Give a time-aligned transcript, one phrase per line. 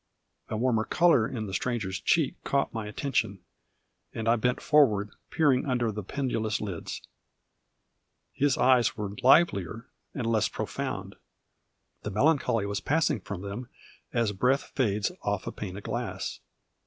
[0.49, 3.37] A warmer colour in the Stranger's cheek caught my attention;
[4.13, 7.03] and I bent forward, peering under the pendulous lids.
[8.33, 9.85] His eyes were livelier
[10.15, 11.17] and less profound.
[12.01, 13.69] The melancholy was passing from them
[14.11, 16.39] as breath fades off a pane of glass.